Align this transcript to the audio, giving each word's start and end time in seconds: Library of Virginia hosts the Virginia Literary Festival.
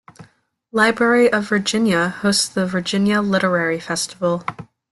Library 0.71 1.31
of 1.31 1.47
Virginia 1.47 2.09
hosts 2.09 2.49
the 2.49 2.65
Virginia 2.65 3.21
Literary 3.21 3.79
Festival. 3.79 4.43